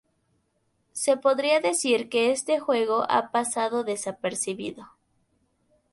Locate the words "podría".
1.15-1.59